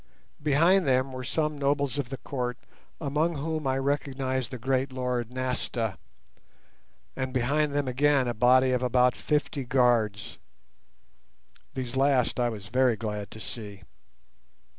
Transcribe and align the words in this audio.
Behind 0.41 0.87
them 0.87 1.11
were 1.11 1.23
some 1.23 1.59
nobles 1.59 1.99
of 1.99 2.09
the 2.09 2.17
Court, 2.17 2.57
among 2.99 3.35
whom 3.35 3.67
I 3.67 3.77
recognized 3.77 4.49
the 4.49 4.57
great 4.57 4.91
lord 4.91 5.31
Nasta, 5.31 5.99
and 7.15 7.31
behind 7.31 7.73
them 7.75 7.87
again 7.87 8.27
a 8.27 8.33
body 8.33 8.71
of 8.71 8.81
about 8.81 9.15
fifty 9.15 9.63
guards. 9.63 10.39
These 11.75 11.95
last 11.95 12.39
I 12.39 12.49
was 12.49 12.65
very 12.65 12.95
glad 12.95 13.29
to 13.29 13.39
see. 13.39 13.83